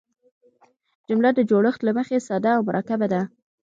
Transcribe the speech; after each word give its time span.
جمله 1.07 1.29
د 1.35 1.39
جوړښت 1.49 1.81
له 1.83 1.91
مخه 1.97 2.17
ساده 2.27 2.51
او 2.57 2.61
مرکبه 2.69 3.07
ده. 3.13 3.21